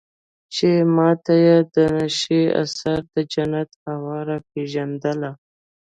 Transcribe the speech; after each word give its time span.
چې 0.55 0.69
ما 0.95 1.09
ته 1.23 1.33
يې 1.45 1.57
د 1.75 1.75
نشې 1.95 2.41
اثر 2.63 2.99
د 3.13 3.15
جنت 3.33 3.69
هوا 3.87 4.17
راپېژندله. 4.29 5.31